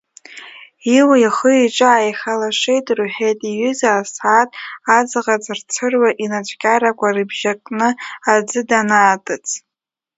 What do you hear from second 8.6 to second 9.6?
данааҭыҵ.